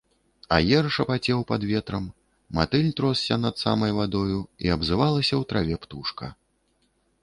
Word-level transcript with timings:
Аер 0.55 0.87
шапацеў 0.95 1.43
пад 1.51 1.61
ветрам, 1.73 2.07
матыль 2.61 2.91
тросся 3.01 3.35
над 3.45 3.55
самай 3.63 3.91
вадою, 4.01 4.39
і 4.67 4.77
абзывалася 4.77 5.31
ў 5.41 5.53
траве 5.53 5.75
птушка. 5.87 6.37